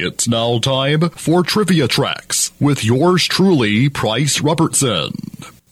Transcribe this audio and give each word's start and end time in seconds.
It's 0.00 0.28
now 0.28 0.60
time 0.60 1.10
for 1.10 1.42
Trivia 1.42 1.88
Tracks 1.88 2.52
with 2.60 2.84
yours 2.84 3.24
truly, 3.24 3.88
Price 3.88 4.40
Robertson. 4.40 5.12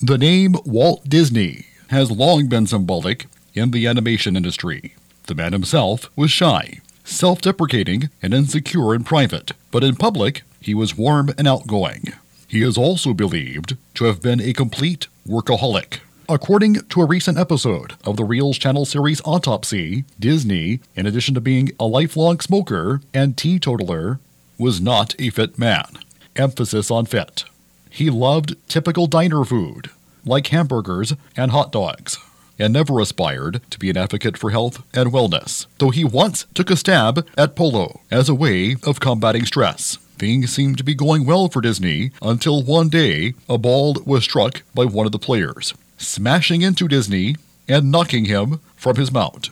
The 0.01 0.19
name 0.19 0.57
Walt 0.65 1.09
Disney 1.09 1.67
has 1.91 2.11
long 2.11 2.49
been 2.49 2.67
symbolic 2.67 3.27
in 3.55 3.71
the 3.71 3.87
animation 3.87 4.37
industry. 4.37 4.97
The 5.29 5.37
man 5.37 5.53
himself 5.53 6.11
was 6.17 6.33
shy, 6.33 6.81
self 7.05 7.41
deprecating, 7.41 8.11
and 8.21 8.35
insecure 8.35 8.97
in 8.97 9.05
private, 9.05 9.53
but 9.71 9.85
in 9.85 9.95
public, 9.95 10.43
he 10.61 10.75
was 10.75 10.99
warm 10.99 11.33
and 11.39 11.47
outgoing. 11.47 12.13
He 12.49 12.63
is 12.63 12.77
also 12.77 13.15
believed 13.15 13.77
to 13.95 14.07
have 14.07 14.21
been 14.23 14.41
a 14.41 14.53
complete 14.53 15.07
workaholic. 15.25 16.01
According 16.29 16.75
to 16.89 17.03
a 17.03 17.07
recent 17.07 17.39
episode 17.39 17.95
of 18.05 18.17
the 18.17 18.25
Reelz 18.25 18.59
Channel 18.59 18.85
series 18.85 19.21
Autopsy, 19.25 20.05
Disney, 20.19 20.81
in 20.97 21.07
addition 21.07 21.35
to 21.35 21.41
being 21.41 21.71
a 21.79 21.87
lifelong 21.87 22.41
smoker 22.41 23.01
and 23.15 23.37
teetotaler, 23.37 24.19
was 24.59 24.81
not 24.81 25.15
a 25.21 25.31
fit 25.31 25.57
man. 25.57 25.87
Emphasis 26.35 26.91
on 26.91 27.07
fit. 27.07 27.45
He 27.89 28.11
loved 28.11 28.57
typical 28.69 29.07
diner 29.07 29.45
food, 29.45 29.91
like 30.25 30.49
hamburgers 30.49 31.15
and 31.37 31.53
hot 31.53 31.71
dogs, 31.71 32.19
and 32.59 32.73
never 32.73 32.99
aspired 32.99 33.61
to 33.71 33.79
be 33.79 33.89
an 33.89 33.97
advocate 33.97 34.37
for 34.37 34.51
health 34.51 34.83
and 34.93 35.13
wellness, 35.13 35.67
though 35.79 35.91
he 35.91 36.03
once 36.03 36.47
took 36.55 36.71
a 36.71 36.77
stab 36.77 37.25
at 37.39 37.55
polo 37.55 38.01
as 38.11 38.29
a 38.29 38.35
way 38.35 38.75
of 38.83 38.99
combating 38.99 39.47
stress. 39.47 39.95
Things 40.19 40.51
seemed 40.51 40.79
to 40.79 40.85
be 40.85 40.95
going 40.97 41.25
well 41.25 41.49
for 41.49 41.61
Disney 41.61 42.11
until 42.21 42.65
one 42.65 42.89
day 42.89 43.35
a 43.49 43.59
ball 43.59 43.95
was 44.05 44.25
struck 44.25 44.63
by 44.75 44.87
one 44.87 45.07
of 45.07 45.13
the 45.13 45.21
players 45.21 45.73
smashing 45.97 46.63
into 46.63 46.89
Disney 46.89 47.37
and 47.69 47.91
knocking 47.91 48.27
him 48.27 48.61
from 48.77 48.97
his 48.97 49.13
mount. 49.13 49.51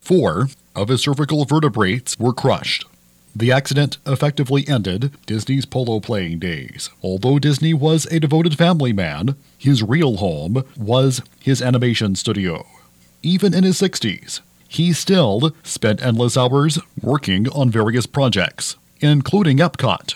Four 0.00 0.48
of 0.74 0.88
his 0.88 1.02
cervical 1.02 1.44
vertebrae 1.44 2.00
were 2.18 2.32
crushed. 2.32 2.86
The 3.36 3.52
accident 3.52 3.98
effectively 4.06 4.66
ended 4.66 5.12
Disney's 5.26 5.64
polo 5.64 6.00
playing 6.00 6.40
days. 6.40 6.90
Although 7.02 7.38
Disney 7.38 7.72
was 7.74 8.06
a 8.06 8.18
devoted 8.18 8.58
family 8.58 8.92
man, 8.92 9.36
his 9.56 9.82
real 9.82 10.16
home 10.16 10.64
was 10.76 11.22
his 11.38 11.62
animation 11.62 12.16
studio. 12.16 12.66
Even 13.22 13.54
in 13.54 13.64
his 13.64 13.80
60s, 13.80 14.40
he 14.66 14.92
still 14.92 15.52
spent 15.62 16.02
endless 16.02 16.36
hours 16.36 16.78
working 17.00 17.48
on 17.50 17.70
various 17.70 18.06
projects, 18.06 18.76
including 19.00 19.58
Epcot. 19.58 20.14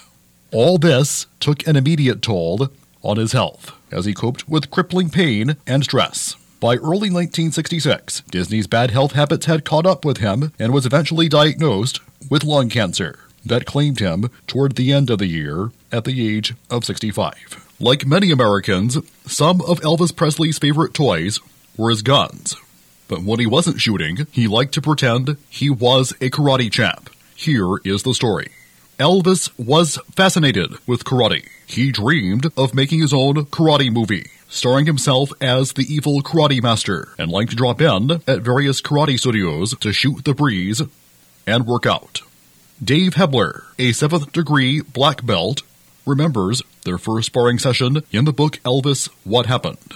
All 0.53 0.79
this 0.79 1.27
took 1.41 1.67
an 1.67 1.77
immediate 1.77 2.23
toll 2.23 2.71
on 3.03 3.17
his 3.17 3.33
health 3.33 3.73
as 3.91 4.05
he 4.05 4.15
coped 4.15 4.49
with 4.49 4.71
crippling 4.71 5.11
pain 5.11 5.57
and 5.67 5.85
stress. 5.85 6.37
By 6.61 6.77
early 6.77 7.11
1966, 7.11 8.23
Disney's 8.31 8.67
bad 8.67 8.93
health 8.93 9.13
habits 9.13 9.47
had 9.47 9.65
caught 9.65 9.87
up 9.87 10.05
with 10.05 10.19
him 10.19 10.53
and 10.59 10.73
was 10.73 10.87
eventually 10.87 11.29
diagnosed 11.29 12.01
with 12.31 12.45
lung 12.45 12.69
cancer 12.69 13.19
that 13.45 13.67
claimed 13.67 13.99
him 13.99 14.31
toward 14.47 14.77
the 14.77 14.93
end 14.93 15.11
of 15.11 15.19
the 15.19 15.27
year 15.27 15.71
at 15.91 16.05
the 16.05 16.37
age 16.37 16.55
of 16.71 16.85
65. 16.85 17.75
Like 17.81 18.07
many 18.07 18.31
Americans, 18.31 18.97
some 19.27 19.61
of 19.63 19.81
Elvis 19.81 20.15
Presley's 20.15 20.59
favorite 20.59 20.95
toys 20.95 21.41
were 21.77 21.91
his 21.91 22.03
guns. 22.03 22.55
But 23.09 23.25
when 23.25 23.41
he 23.41 23.47
wasn't 23.47 23.81
shooting, 23.81 24.27
he 24.31 24.47
liked 24.47 24.73
to 24.75 24.81
pretend 24.81 25.37
he 25.51 25.69
was 25.69 26.13
a 26.21 26.31
karate 26.31 26.71
champ. 26.71 27.11
Here 27.35 27.79
is 27.85 28.05
the 28.05 28.15
story. 28.15 28.53
Elvis 28.99 29.51
was 29.59 29.99
fascinated 30.15 30.75
with 30.87 31.05
karate. 31.05 31.49
He 31.67 31.91
dreamed 31.91 32.47
of 32.57 32.75
making 32.75 33.01
his 33.01 33.13
own 33.13 33.35
karate 33.47 33.93
movie, 33.93 34.27
starring 34.49 34.87
himself 34.87 35.33
as 35.41 35.73
the 35.73 35.87
evil 35.93 36.23
karate 36.23 36.63
master, 36.63 37.09
and 37.19 37.31
liked 37.31 37.51
to 37.51 37.57
drop 37.57 37.81
in 37.81 38.23
at 38.27 38.43
various 38.43 38.81
karate 38.81 39.19
studios 39.19 39.75
to 39.79 39.93
shoot 39.93 40.25
the 40.25 40.35
breeze 40.35 40.83
and 41.47 41.67
work 41.67 41.87
out. 41.87 42.21
Dave 42.83 43.15
Hebler, 43.15 43.65
a 43.79 43.93
seventh 43.93 44.31
degree 44.33 44.81
black 44.81 45.25
belt, 45.25 45.63
remembers 46.05 46.63
their 46.85 46.99
first 46.99 47.27
sparring 47.27 47.59
session 47.59 48.03
in 48.13 48.25
the 48.25 48.33
book 48.33 48.59
Elvis 48.65 49.09
What 49.25 49.47
Happened. 49.47 49.95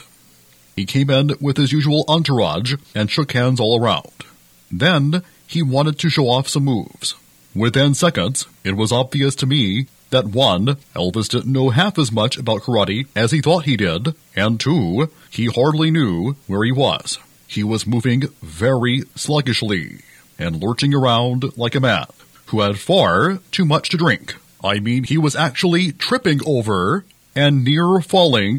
He 0.74 0.86
came 0.86 1.10
in 1.10 1.32
with 1.40 1.56
his 1.56 1.72
usual 1.72 2.04
entourage 2.08 2.74
and 2.94 3.10
shook 3.10 3.32
hands 3.32 3.60
all 3.60 3.80
around. 3.80 4.24
Then 4.70 5.22
he 5.46 5.62
wanted 5.62 5.98
to 5.98 6.10
show 6.10 6.28
off 6.28 6.48
some 6.48 6.64
moves. 6.64 7.14
Within 7.56 7.94
seconds, 7.94 8.46
it 8.64 8.76
was 8.76 8.92
obvious 8.92 9.34
to 9.36 9.46
me 9.46 9.86
that 10.10 10.26
one, 10.26 10.76
Elvis 10.94 11.30
didn't 11.30 11.50
know 11.50 11.70
half 11.70 11.98
as 11.98 12.12
much 12.12 12.36
about 12.36 12.60
karate 12.60 13.06
as 13.16 13.30
he 13.30 13.40
thought 13.40 13.64
he 13.64 13.78
did, 13.78 14.14
and 14.36 14.60
two, 14.60 15.10
he 15.30 15.46
hardly 15.46 15.90
knew 15.90 16.36
where 16.46 16.64
he 16.64 16.70
was. 16.72 17.18
He 17.46 17.64
was 17.64 17.86
moving 17.86 18.24
very 18.42 19.04
sluggishly 19.14 20.00
and 20.38 20.62
lurching 20.62 20.92
around 20.92 21.56
like 21.56 21.74
a 21.74 21.80
man 21.80 22.04
who 22.48 22.60
had 22.60 22.78
far 22.78 23.38
too 23.52 23.64
much 23.64 23.88
to 23.88 23.96
drink. 23.96 24.36
I 24.62 24.78
mean, 24.78 25.04
he 25.04 25.16
was 25.16 25.34
actually 25.34 25.92
tripping 25.92 26.40
over 26.46 27.06
and 27.34 27.64
near 27.64 28.02
falling 28.02 28.58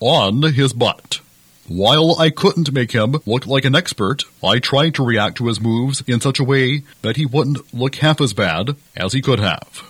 on 0.00 0.42
his 0.42 0.74
butt. 0.74 1.20
While 1.66 2.16
I 2.18 2.28
couldn't 2.28 2.72
make 2.72 2.92
him 2.92 3.16
look 3.24 3.46
like 3.46 3.64
an 3.64 3.74
expert, 3.74 4.24
I 4.42 4.58
tried 4.58 4.94
to 4.96 5.04
react 5.04 5.38
to 5.38 5.46
his 5.46 5.62
moves 5.62 6.02
in 6.06 6.20
such 6.20 6.38
a 6.38 6.44
way 6.44 6.82
that 7.00 7.16
he 7.16 7.24
wouldn't 7.24 7.72
look 7.72 7.96
half 7.96 8.20
as 8.20 8.34
bad 8.34 8.76
as 8.94 9.14
he 9.14 9.22
could 9.22 9.40
have. 9.40 9.82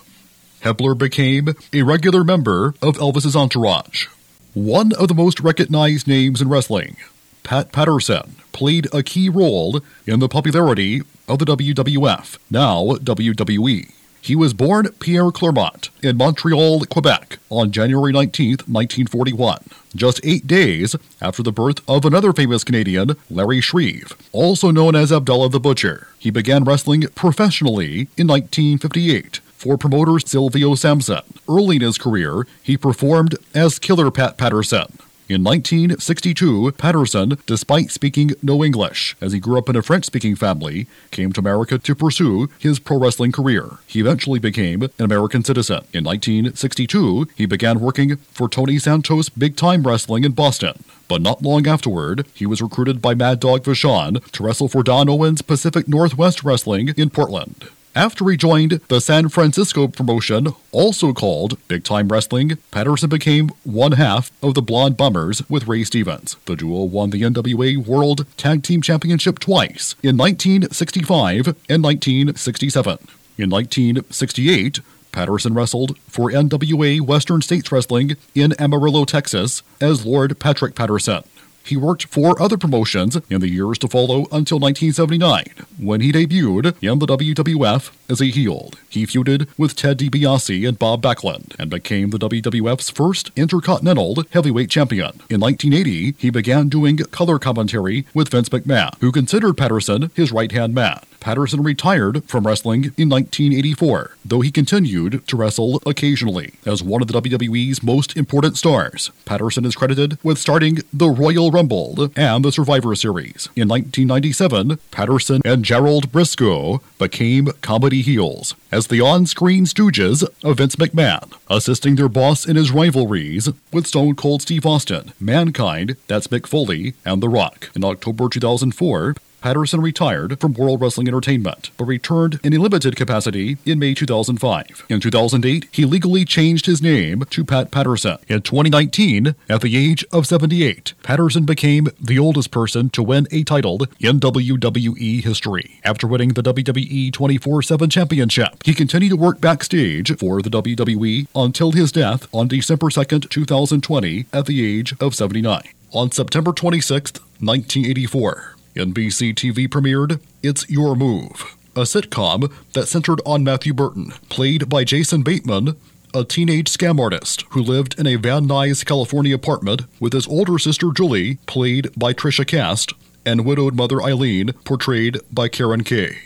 Hebler 0.61 0.95
became 0.95 1.49
a 1.73 1.83
regular 1.83 2.23
member 2.23 2.75
of 2.81 2.97
Elvis's 2.97 3.35
entourage. 3.35 4.07
One 4.53 4.93
of 4.93 5.09
the 5.09 5.13
most 5.13 5.41
recognized 5.41 6.07
names 6.07 6.41
in 6.41 6.47
wrestling, 6.47 6.95
Pat 7.43 7.73
Patterson, 7.73 8.37
played 8.53 8.87
a 8.93 9.03
key 9.03 9.27
role 9.27 9.81
in 10.07 10.19
the 10.19 10.29
popularity 10.29 11.01
of 11.27 11.39
the 11.39 11.45
WWF, 11.45 12.37
now 12.49 12.85
WWE. 12.85 13.91
He 14.25 14.35
was 14.35 14.55
born 14.55 14.87
Pierre 14.93 15.29
Clermont 15.29 15.91
in 16.01 16.17
Montreal, 16.17 16.85
Quebec, 16.85 17.37
on 17.51 17.69
January 17.69 18.11
19, 18.11 18.53
1941, 18.65 19.59
just 19.95 20.19
eight 20.23 20.47
days 20.47 20.95
after 21.21 21.43
the 21.43 21.51
birth 21.51 21.87
of 21.87 22.05
another 22.05 22.33
famous 22.33 22.63
Canadian, 22.63 23.17
Larry 23.29 23.61
Shreve, 23.61 24.13
also 24.31 24.71
known 24.71 24.95
as 24.95 25.11
Abdullah 25.11 25.49
the 25.49 25.59
Butcher. 25.59 26.07
He 26.17 26.31
began 26.31 26.63
wrestling 26.63 27.03
professionally 27.13 28.09
in 28.17 28.25
1958 28.25 29.41
for 29.53 29.77
promoter 29.77 30.17
Silvio 30.17 30.73
Sampson. 30.73 31.21
Early 31.47 31.75
in 31.75 31.83
his 31.83 31.99
career, 31.99 32.47
he 32.63 32.77
performed 32.77 33.35
as 33.53 33.77
Killer 33.77 34.09
Pat 34.09 34.39
Patterson 34.39 34.97
in 35.27 35.43
1962, 35.43 36.73
Patterson, 36.73 37.39
despite 37.47 37.89
speaking 37.89 38.33
no 38.43 38.63
English, 38.63 39.15
as 39.19 39.33
he 39.33 39.39
grew 39.39 39.57
up 39.57 39.67
in 39.67 39.75
a 39.75 39.81
French 39.81 40.05
speaking 40.05 40.35
family, 40.35 40.85
came 41.09 41.33
to 41.33 41.39
America 41.39 41.79
to 41.79 41.95
pursue 41.95 42.47
his 42.59 42.77
pro 42.77 42.99
wrestling 42.99 43.31
career. 43.31 43.79
He 43.87 43.99
eventually 43.99 44.37
became 44.37 44.83
an 44.83 44.91
American 44.99 45.43
citizen. 45.43 45.83
In 45.93 46.03
1962, 46.03 47.29
he 47.35 47.47
began 47.47 47.79
working 47.79 48.17
for 48.17 48.47
Tony 48.47 48.77
Santos 48.77 49.29
Big 49.29 49.55
Time 49.55 49.81
Wrestling 49.81 50.25
in 50.25 50.33
Boston. 50.33 50.83
But 51.07 51.23
not 51.23 51.41
long 51.41 51.67
afterward, 51.67 52.27
he 52.33 52.45
was 52.45 52.61
recruited 52.61 53.01
by 53.01 53.15
Mad 53.15 53.39
Dog 53.39 53.63
Vachon 53.63 54.23
to 54.31 54.43
wrestle 54.43 54.67
for 54.67 54.83
Don 54.83 55.09
Owen's 55.09 55.41
Pacific 55.41 55.87
Northwest 55.87 56.43
Wrestling 56.43 56.93
in 56.97 57.09
Portland. 57.09 57.67
After 57.95 58.29
he 58.29 58.35
joined 58.35 58.81
the 58.89 58.99
San 58.99 59.29
Francisco 59.29 59.87
promotion, 59.87 60.49
also 60.73 61.13
called 61.13 61.57
Big 61.69 61.85
Time 61.85 62.09
Wrestling, 62.09 62.57
Patterson 62.69 63.07
became 63.07 63.51
one 63.63 63.93
half 63.93 64.31
of 64.43 64.53
the 64.53 64.61
Blonde 64.61 64.97
Bombers 64.97 65.47
with 65.49 65.65
Ray 65.65 65.85
Stevens. 65.85 66.35
The 66.43 66.57
duo 66.57 66.83
won 66.83 67.11
the 67.11 67.21
NWA 67.21 67.77
World 67.77 68.25
Tag 68.35 68.63
Team 68.63 68.81
Championship 68.81 69.39
twice 69.39 69.95
in 70.03 70.17
1965 70.17 71.47
and 71.69 71.81
1967. 71.81 72.97
In 73.37 73.49
1968, 73.49 74.81
Patterson 75.13 75.53
wrestled 75.53 75.97
for 75.99 76.29
NWA 76.29 76.99
Western 76.99 77.41
States 77.41 77.71
Wrestling 77.71 78.17
in 78.33 78.51
Amarillo, 78.59 79.05
Texas, 79.05 79.63
as 79.79 80.05
Lord 80.05 80.37
Patrick 80.37 80.75
Patterson. 80.75 81.23
He 81.65 81.75
worked 81.75 82.05
for 82.05 82.39
other 82.39 82.57
promotions 82.57 83.17
in 83.29 83.41
the 83.41 83.49
years 83.49 83.79
to 83.79 83.87
follow 83.87 84.27
until 84.31 84.59
1979, 84.59 85.45
when 85.79 85.99
he 85.99 86.11
debuted 86.11 86.75
in 86.81 86.99
the 86.99 87.07
WWF 87.07 87.91
as 88.07 88.21
a 88.21 88.25
heel. 88.25 88.69
He 88.87 89.07
feuded 89.07 89.47
with 89.57 89.75
Ted 89.75 89.97
DiBiase 89.97 90.67
and 90.67 90.77
Bob 90.77 91.01
Backlund 91.01 91.55
and 91.57 91.71
became 91.71 92.11
the 92.11 92.19
WWF's 92.19 92.91
first 92.91 93.31
Intercontinental 93.35 94.23
Heavyweight 94.31 94.69
Champion. 94.69 95.21
In 95.29 95.41
1980, 95.41 96.15
he 96.19 96.29
began 96.29 96.69
doing 96.69 96.97
color 96.97 97.39
commentary 97.39 98.05
with 98.13 98.29
Vince 98.29 98.49
McMahon, 98.49 98.93
who 98.99 99.11
considered 99.11 99.57
Patterson 99.57 100.11
his 100.13 100.31
right 100.31 100.51
hand 100.51 100.75
man. 100.75 100.99
Patterson 101.25 101.63
retired 101.63 102.23
from 102.25 102.45
wrestling 102.45 102.93
in 102.97 103.09
1984, 103.09 104.11
though 104.23 104.41
he 104.41 104.51
continued 104.51 105.27
to 105.27 105.35
wrestle 105.35 105.81
occasionally 105.83 106.53
as 106.67 106.83
one 106.83 107.01
of 107.01 107.07
the 107.07 107.19
WWE's 107.19 107.81
most 107.81 108.15
important 108.15 108.59
stars. 108.59 109.09
Patterson 109.25 109.65
is 109.65 109.75
credited 109.75 110.19
with 110.21 110.37
starting 110.37 110.81
the 110.93 111.09
Royal 111.09 111.49
Rumble 111.49 112.11
and 112.15 112.45
the 112.45 112.51
Survivor 112.51 112.93
Series. 112.93 113.49
In 113.55 113.67
1997, 113.67 114.77
Patterson 114.91 115.41
and 115.43 115.65
Gerald 115.65 116.11
Brisco 116.11 116.83
became 116.99 117.47
comedy 117.63 118.03
heels 118.03 118.53
as 118.71 118.85
the 118.85 119.01
on 119.01 119.25
screen 119.25 119.65
stooges 119.65 120.23
of 120.43 120.57
Vince 120.57 120.75
McMahon, 120.75 121.33
assisting 121.49 121.95
their 121.95 122.07
boss 122.07 122.45
in 122.45 122.55
his 122.55 122.69
rivalries 122.69 123.49
with 123.73 123.87
Stone 123.87 124.13
Cold 124.13 124.43
Steve 124.43 124.67
Austin, 124.67 125.11
Mankind, 125.19 125.97
that's 126.05 126.27
Mick 126.27 126.45
Foley, 126.45 126.93
and 127.03 127.23
The 127.23 127.29
Rock. 127.29 127.71
In 127.73 127.83
October 127.83 128.29
2004, 128.29 129.15
Patterson 129.45 129.79
retired 129.79 130.39
from 130.39 130.53
World 130.53 130.81
Wrestling 130.81 131.07
Entertainment, 131.07 131.69
but 131.77 131.85
returned 131.85 132.39
in 132.43 132.53
a 132.53 132.57
limited 132.57 132.95
capacity 132.95 133.59
in 133.63 133.77
May 133.77 133.93
2005. 133.93 134.85
In 134.89 134.99
2008, 134.99 135.67
he 135.71 135.85
legally 135.85 136.25
changed 136.25 136.65
his 136.65 136.81
name 136.81 137.23
to 137.29 137.45
Pat 137.45 137.69
Patterson. 137.69 138.17
In 138.27 138.41
2019, 138.41 139.35
at 139.47 139.61
the 139.61 139.77
age 139.77 140.03
of 140.11 140.25
78, 140.25 140.95
Patterson 141.03 141.45
became 141.45 141.89
the 142.01 142.17
oldest 142.17 142.49
person 142.49 142.89
to 142.89 143.03
win 143.03 143.27
a 143.29 143.43
title 143.43 143.81
in 143.99 144.19
WWE 144.19 145.23
history. 145.23 145.79
After 145.83 146.07
winning 146.07 146.29
the 146.29 146.41
WWE 146.41 147.13
24 147.13 147.61
7 147.61 147.87
Championship, 147.91 148.63
he 148.65 148.73
continued 148.73 149.09
to 149.09 149.15
work 149.15 149.41
backstage 149.41 150.17
for 150.17 150.41
the 150.41 150.49
WWE 150.49 151.27
until 151.35 151.71
his 151.71 151.91
death 151.91 152.27
on 152.33 152.47
December 152.47 152.89
2, 152.89 153.19
2020, 153.19 154.25
at 154.33 154.47
the 154.47 154.65
age 154.65 154.95
of 154.99 155.13
79. 155.13 155.61
On 155.91 156.09
September 156.09 156.51
26, 156.51 157.13
1984, 157.39 158.54
NBC 158.75 159.33
TV 159.33 159.69
premiered 159.69 160.19
It's 160.43 160.69
Your 160.69 160.95
Move, 160.95 161.55
a 161.77 161.81
sitcom 161.81 162.51
that 162.73 162.87
centered 162.87 163.21
on 163.25 163.41
Matthew 163.41 163.73
Burton, 163.73 164.11
played 164.27 164.67
by 164.67 164.83
Jason 164.83 165.23
Bateman, 165.23 165.77
a 166.13 166.25
teenage 166.25 166.69
scam 166.69 166.99
artist 166.99 167.45
who 167.51 167.61
lived 167.61 167.97
in 167.97 168.05
a 168.05 168.17
Van 168.17 168.47
Nuys, 168.47 168.85
California 168.85 169.33
apartment 169.33 169.83
with 170.01 170.11
his 170.11 170.27
older 170.27 170.59
sister 170.59 170.91
Julie, 170.91 171.35
played 171.45 171.87
by 171.97 172.13
Tricia 172.13 172.45
Cast, 172.45 172.91
and 173.25 173.45
widowed 173.45 173.75
mother 173.75 174.01
Eileen, 174.01 174.51
portrayed 174.65 175.19
by 175.31 175.47
Caren 175.47 175.85
Kaye. 175.85 176.17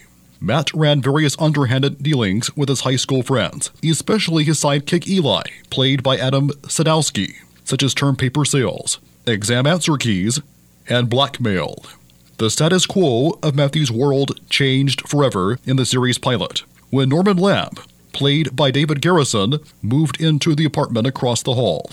Matt 0.41 0.73
ran 0.73 1.03
various 1.03 1.39
underhanded 1.39 2.01
dealings 2.01 2.55
with 2.57 2.69
his 2.69 2.81
high 2.81 2.95
school 2.95 3.21
friends, 3.21 3.69
especially 3.83 4.43
his 4.43 4.59
sidekick 4.59 5.07
Eli, 5.07 5.43
played 5.69 6.01
by 6.01 6.17
Adam 6.17 6.49
Sadowsky, 6.63 7.35
such 7.63 7.83
as 7.83 7.93
term 7.93 8.15
paper 8.15 8.43
sales, 8.43 8.97
exam 9.27 9.67
answer 9.67 9.97
keys, 9.97 10.41
and 10.87 11.09
blackmail. 11.11 11.83
The 12.39 12.49
status 12.49 12.85
quo 12.85 13.37
of 13.43 13.53
Matthew's 13.53 13.91
world 13.91 14.39
changed 14.49 15.09
forever 15.09 15.59
in 15.65 15.75
the 15.75 15.85
series 15.85 16.17
pilot 16.17 16.63
when 16.89 17.09
Norman 17.09 17.35
Lamb, 17.35 17.71
played 18.13 18.55
by 18.55 18.71
David 18.71 19.01
Garrison, 19.01 19.59
moved 19.81 20.21
into 20.21 20.55
the 20.55 20.63
apartment 20.63 21.05
across 21.05 21.43
the 21.43 21.55
hall. 21.55 21.91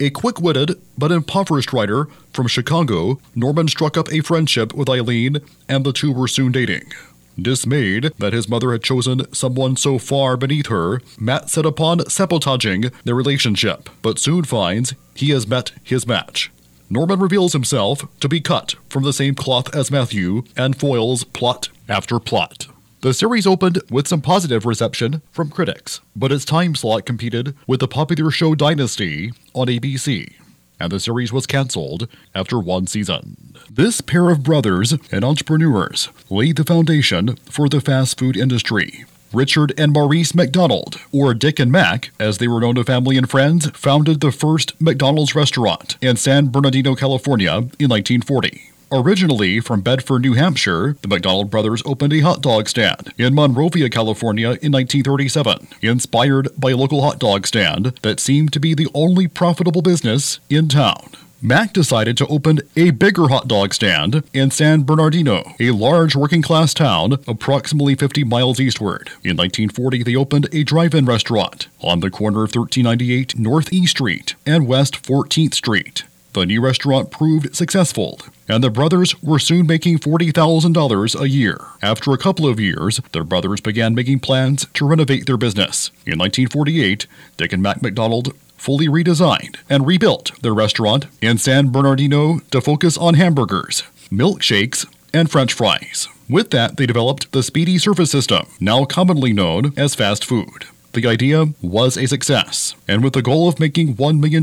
A 0.00 0.10
quick 0.10 0.40
witted 0.40 0.80
but 0.98 1.12
impoverished 1.12 1.72
writer 1.72 2.08
from 2.32 2.48
Chicago, 2.48 3.20
Norman 3.36 3.68
struck 3.68 3.96
up 3.96 4.12
a 4.12 4.18
friendship 4.18 4.74
with 4.74 4.90
Eileen, 4.90 5.38
and 5.68 5.86
the 5.86 5.92
two 5.92 6.10
were 6.10 6.26
soon 6.26 6.50
dating. 6.50 6.92
Dismayed 7.40 8.14
that 8.18 8.32
his 8.32 8.48
mother 8.48 8.72
had 8.72 8.82
chosen 8.82 9.32
someone 9.32 9.76
so 9.76 10.00
far 10.00 10.36
beneath 10.36 10.66
her, 10.66 11.02
Matt 11.20 11.50
set 11.50 11.66
upon 11.66 12.10
sabotaging 12.10 12.90
their 13.04 13.14
relationship, 13.14 13.88
but 14.02 14.18
soon 14.18 14.42
finds 14.42 14.94
he 15.14 15.30
has 15.30 15.46
met 15.46 15.70
his 15.84 16.04
match. 16.04 16.50
Norman 16.90 17.18
reveals 17.18 17.54
himself 17.54 18.02
to 18.20 18.28
be 18.28 18.40
cut 18.40 18.74
from 18.88 19.04
the 19.04 19.12
same 19.12 19.34
cloth 19.34 19.74
as 19.74 19.90
Matthew 19.90 20.44
and 20.56 20.78
foils 20.78 21.24
plot 21.24 21.70
after 21.88 22.20
plot. 22.20 22.66
The 23.00 23.14
series 23.14 23.46
opened 23.46 23.80
with 23.90 24.08
some 24.08 24.20
positive 24.20 24.64
reception 24.64 25.22
from 25.30 25.50
critics, 25.50 26.00
but 26.14 26.32
its 26.32 26.44
time 26.44 26.74
slot 26.74 27.04
competed 27.04 27.54
with 27.66 27.80
the 27.80 27.88
popular 27.88 28.30
show 28.30 28.54
Dynasty 28.54 29.32
on 29.54 29.66
ABC, 29.66 30.34
and 30.78 30.92
the 30.92 31.00
series 31.00 31.32
was 31.32 31.46
canceled 31.46 32.08
after 32.34 32.58
one 32.58 32.86
season. 32.86 33.56
This 33.70 34.00
pair 34.00 34.30
of 34.30 34.42
brothers 34.42 34.94
and 35.10 35.24
entrepreneurs 35.24 36.08
laid 36.30 36.56
the 36.56 36.64
foundation 36.64 37.36
for 37.44 37.68
the 37.68 37.80
fast 37.80 38.18
food 38.18 38.36
industry. 38.36 39.04
Richard 39.34 39.72
and 39.76 39.92
Maurice 39.92 40.34
McDonald, 40.34 40.96
or 41.12 41.34
Dick 41.34 41.58
and 41.58 41.72
Mac, 41.72 42.10
as 42.20 42.38
they 42.38 42.48
were 42.48 42.60
known 42.60 42.76
to 42.76 42.84
family 42.84 43.16
and 43.16 43.28
friends, 43.28 43.68
founded 43.70 44.20
the 44.20 44.30
first 44.30 44.80
McDonald's 44.80 45.34
restaurant 45.34 45.96
in 46.00 46.16
San 46.16 46.48
Bernardino, 46.48 46.94
California 46.94 47.52
in 47.52 47.90
1940. 47.90 48.70
Originally 48.92 49.58
from 49.58 49.80
Bedford, 49.80 50.22
New 50.22 50.34
Hampshire, 50.34 50.96
the 51.02 51.08
McDonald 51.08 51.50
brothers 51.50 51.82
opened 51.84 52.12
a 52.12 52.20
hot 52.20 52.42
dog 52.42 52.68
stand 52.68 53.12
in 53.18 53.34
Monrovia, 53.34 53.90
California 53.90 54.50
in 54.62 54.70
1937, 54.70 55.66
inspired 55.82 56.48
by 56.56 56.70
a 56.70 56.76
local 56.76 57.02
hot 57.02 57.18
dog 57.18 57.46
stand 57.46 57.98
that 58.02 58.20
seemed 58.20 58.52
to 58.52 58.60
be 58.60 58.72
the 58.72 58.88
only 58.94 59.26
profitable 59.26 59.82
business 59.82 60.38
in 60.48 60.68
town. 60.68 61.10
Mac 61.46 61.74
decided 61.74 62.16
to 62.16 62.26
open 62.28 62.60
a 62.74 62.90
bigger 62.90 63.28
hot 63.28 63.46
dog 63.46 63.74
stand 63.74 64.22
in 64.32 64.50
San 64.50 64.82
Bernardino, 64.82 65.42
a 65.60 65.72
large 65.72 66.16
working 66.16 66.40
class 66.40 66.72
town 66.72 67.18
approximately 67.28 67.94
50 67.94 68.24
miles 68.24 68.58
eastward. 68.58 69.08
In 69.22 69.36
1940, 69.36 70.04
they 70.04 70.16
opened 70.16 70.48
a 70.54 70.64
drive 70.64 70.94
in 70.94 71.04
restaurant 71.04 71.68
on 71.82 72.00
the 72.00 72.10
corner 72.10 72.44
of 72.44 72.54
1398 72.54 73.38
Northeast 73.38 73.90
Street 73.90 74.34
and 74.46 74.66
West 74.66 75.02
14th 75.02 75.52
Street. 75.52 76.04
The 76.32 76.46
new 76.46 76.62
restaurant 76.62 77.10
proved 77.10 77.54
successful, 77.54 78.20
and 78.48 78.64
the 78.64 78.70
brothers 78.70 79.22
were 79.22 79.38
soon 79.38 79.66
making 79.66 79.98
$40,000 79.98 81.20
a 81.20 81.28
year. 81.28 81.60
After 81.82 82.12
a 82.12 82.18
couple 82.18 82.48
of 82.48 82.58
years, 82.58 83.02
the 83.12 83.22
brothers 83.22 83.60
began 83.60 83.94
making 83.94 84.20
plans 84.20 84.66
to 84.72 84.86
renovate 84.86 85.26
their 85.26 85.36
business. 85.36 85.90
In 86.06 86.18
1948, 86.18 87.06
Dick 87.36 87.52
and 87.52 87.62
Mac 87.62 87.82
McDonald 87.82 88.34
fully 88.56 88.88
redesigned 88.88 89.56
and 89.68 89.86
rebuilt 89.86 90.32
their 90.42 90.54
restaurant 90.54 91.06
in 91.20 91.38
San 91.38 91.70
Bernardino 91.70 92.40
to 92.50 92.60
focus 92.60 92.96
on 92.96 93.14
hamburgers, 93.14 93.82
milkshakes, 94.10 94.86
and 95.12 95.30
french 95.30 95.52
fries. 95.52 96.08
With 96.28 96.50
that, 96.50 96.76
they 96.76 96.86
developed 96.86 97.32
the 97.32 97.42
Speedy 97.42 97.78
Service 97.78 98.10
System, 98.10 98.46
now 98.60 98.84
commonly 98.84 99.32
known 99.32 99.72
as 99.76 99.94
fast 99.94 100.24
food. 100.24 100.66
The 100.94 101.08
idea 101.08 101.46
was 101.60 101.96
a 101.96 102.06
success, 102.06 102.76
and 102.86 103.02
with 103.02 103.14
the 103.14 103.22
goal 103.22 103.48
of 103.48 103.58
making 103.58 103.96
$1 103.96 104.20
million 104.20 104.42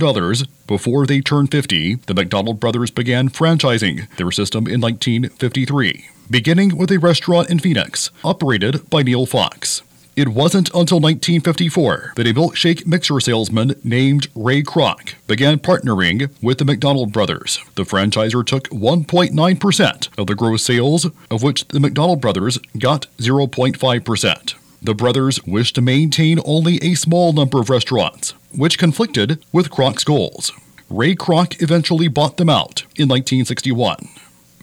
before 0.68 1.06
they 1.06 1.22
turned 1.22 1.50
50, 1.50 1.96
the 1.96 2.14
McDonald 2.14 2.60
brothers 2.60 2.92
began 2.92 3.30
franchising 3.30 4.14
their 4.18 4.32
system 4.32 4.68
in 4.68 4.82
1953, 4.82 6.10
beginning 6.30 6.78
with 6.78 6.92
a 6.92 7.00
restaurant 7.00 7.50
in 7.50 7.60
Phoenix, 7.60 8.12
operated 8.24 8.90
by 8.90 9.02
Neil 9.02 9.26
Fox. 9.26 9.82
It 10.14 10.28
wasn't 10.28 10.68
until 10.70 11.00
1954 11.00 12.14
that 12.18 12.28
a 12.28 12.34
milkshake 12.34 12.86
mixer 12.86 13.22
salesman 13.22 13.76
named 13.82 14.28
Ray 14.36 14.62
Kroc 14.62 15.14
began 15.26 15.58
partnering 15.58 16.30
with 16.44 16.58
the 16.58 16.66
McDonald 16.66 17.14
brothers. 17.14 17.60
The 17.76 17.84
franchisor 17.84 18.46
took 18.46 18.68
1.9% 18.70 20.10
of 20.18 20.28
the 20.28 20.36
gross 20.36 20.64
sales, 20.64 21.08
of 21.30 21.44
which 21.44 21.66
the 21.70 21.80
McDonald 21.80 22.20
brothers 22.20 22.58
got 22.78 23.08
0.5%. 23.20 24.56
The 24.82 24.94
brothers 24.94 25.42
wished 25.46 25.76
to 25.76 25.82
maintain 25.82 26.40
only 26.44 26.78
a 26.84 26.96
small 26.96 27.32
number 27.32 27.62
of 27.62 27.70
restaurants, 27.70 28.34
which 28.54 28.78
conflicted 28.78 29.42
with 29.54 29.70
Kroc's 29.70 30.04
goals. 30.04 30.52
Ray 30.90 31.16
Kroc 31.16 31.62
eventually 31.62 32.10
bought 32.10 32.36
them 32.36 32.50
out 32.50 32.82
in 32.98 33.08
1961. 33.08 34.10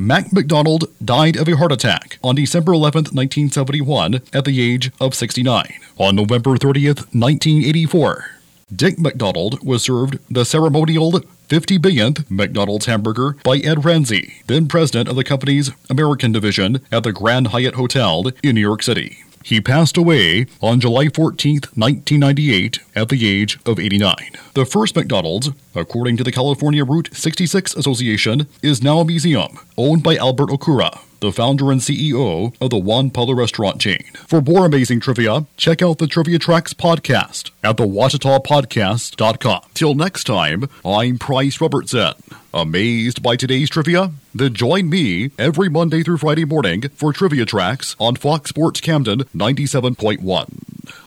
Mac 0.01 0.33
McDonald 0.33 0.85
died 1.05 1.37
of 1.37 1.49
a 1.49 1.57
heart 1.57 1.73
attack 1.73 2.21
on 2.23 2.37
December 2.37 2.73
11, 2.73 3.07
1971, 3.07 4.23
at 4.33 4.45
the 4.45 4.63
age 4.63 4.93
of 5.01 5.13
69. 5.13 5.75
On 5.99 6.15
November 6.15 6.51
30th, 6.51 7.13
1984, 7.13 8.31
Dick 8.73 8.97
McDonald 8.97 9.61
was 9.67 9.83
served 9.83 10.21
the 10.33 10.45
ceremonial 10.45 11.21
50 11.49 11.79
billionth 11.79 12.31
McDonald's 12.31 12.87
hamburger 12.87 13.39
by 13.43 13.57
Ed 13.57 13.79
Rensi, 13.79 14.47
then 14.47 14.69
president 14.69 15.09
of 15.09 15.17
the 15.17 15.25
company's 15.25 15.73
American 15.91 16.31
division 16.31 16.81
at 16.93 17.03
the 17.03 17.13
Grand 17.13 17.49
Hyatt 17.49 17.75
Hotel 17.75 18.31
in 18.41 18.55
New 18.55 18.61
York 18.61 18.85
City. 18.85 19.25
He 19.49 19.63
passed 19.63 19.97
away 19.97 20.45
on 20.61 20.79
July 20.79 21.09
14, 21.09 21.55
1998, 21.75 22.81
at 22.95 23.09
the 23.09 23.27
age 23.27 23.59
of 23.65 23.81
89. 23.81 24.15
The 24.53 24.67
first 24.67 24.95
McDonald's, 24.95 25.49
according 25.75 26.19
to 26.19 26.23
the 26.23 26.31
California 26.31 26.85
Route 26.85 27.09
66 27.15 27.75
Association, 27.75 28.47
is 28.63 28.83
now 28.83 28.99
a 28.99 29.07
museum 29.07 29.59
owned 29.79 30.03
by 30.03 30.17
Albert 30.17 30.51
Okura, 30.51 31.01
the 31.21 31.33
founder 31.33 31.71
and 31.71 31.81
CEO 31.81 32.55
of 32.61 32.71
the 32.71 32.79
Juan 32.79 33.11
Pollo 33.11 33.35
restaurant 33.35 33.81
chain. 33.81 34.03
For 34.27 34.41
more 34.41 34.67
amazing 34.67 35.01
trivia, 35.01 35.47
check 35.57 35.83
out 35.83 35.99
the 35.99 36.07
Trivia 36.07 36.39
Tracks 36.39 36.73
podcast 36.73 37.51
at 37.63 37.77
thewatitapodcast.com. 37.77 39.61
Till 39.75 39.95
next 39.95 40.25
time, 40.25 40.69
I'm 40.85 41.19
Price 41.19 41.61
Robertson. 41.61 42.15
Amazed 42.55 43.23
by 43.23 43.37
today's 43.37 43.71
trivia? 43.71 44.13
Then 44.35 44.55
join 44.55 44.89
me 44.89 45.31
every 45.39 45.69
Monday 45.69 46.03
through 46.03 46.19
Friday 46.19 46.45
morning 46.45 46.83
for 46.95 47.13
Trivia 47.13 47.45
Tracks 47.45 47.95
on 47.99 48.17
Fox 48.17 48.51
Sports 48.51 48.81
Camden 48.81 49.25
97.1. 49.35 50.99